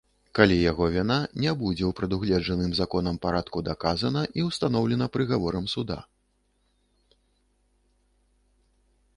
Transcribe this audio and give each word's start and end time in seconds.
Калі 0.37 0.55
яго 0.59 0.85
віна 0.93 1.17
не 1.43 1.51
будзе 1.59 1.83
ў 1.87 1.91
прадугледжаным 1.99 2.71
законам 2.79 3.19
парадку 3.25 3.57
даказана 3.69 4.23
і 4.39 4.47
ўстаноўлена 4.47 5.11
прыгаворам 5.19 5.71
суда. 5.75 5.99